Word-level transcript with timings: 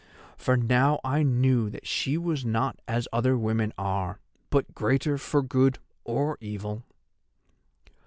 For 0.35 0.57
now 0.57 0.99
I 1.03 1.21
knew 1.21 1.69
that 1.69 1.85
she 1.85 2.17
was 2.17 2.43
not 2.43 2.79
as 2.87 3.07
other 3.13 3.37
women 3.37 3.71
are, 3.77 4.17
but 4.49 4.73
greater 4.73 5.19
for 5.19 5.43
good 5.43 5.77
or 6.03 6.39
evil. 6.41 6.83